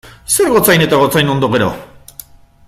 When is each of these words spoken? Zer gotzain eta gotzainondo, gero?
Zer 0.35 0.47
gotzain 0.53 0.85
eta 0.85 1.01
gotzainondo, 1.03 1.51
gero? 1.57 1.69